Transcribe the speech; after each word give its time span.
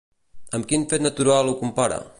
Amb 0.59 0.67
quin 0.71 0.87
fet 0.95 1.05
natural 1.09 1.53
ho 1.53 1.57
compara? 1.65 2.05